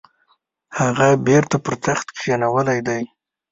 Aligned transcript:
هغه 0.79 1.07
بیرته 1.25 1.57
پر 1.63 1.73
تخت 1.85 2.07
کښېنولی 2.15 2.79
دی. 2.87 3.01